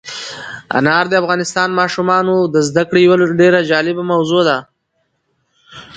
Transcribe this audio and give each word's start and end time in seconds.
انار 0.77 1.05
د 1.09 1.13
افغان 1.21 1.39
ماشومانو 1.79 2.35
د 2.53 2.55
زده 2.67 2.83
کړې 2.89 2.99
یوه 3.07 3.17
ډېره 3.41 3.59
جالبه 3.69 4.03
موضوع 4.11 4.41
ده. 4.49 4.57